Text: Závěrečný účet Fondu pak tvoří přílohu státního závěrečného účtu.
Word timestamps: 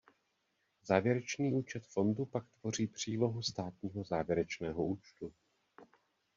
Závěrečný 0.85 1.53
účet 1.53 1.85
Fondu 1.87 2.25
pak 2.25 2.45
tvoří 2.59 2.87
přílohu 2.87 3.41
státního 3.41 4.03
závěrečného 4.03 4.85
účtu. 4.85 5.33